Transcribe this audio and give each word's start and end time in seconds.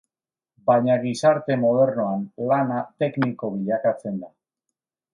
Baina 0.69 0.95
gizarte 1.03 1.59
modernoan 1.65 2.25
lana 2.53 2.83
tekniko 3.05 3.55
bilakatzen 3.59 4.23
da. 4.27 4.35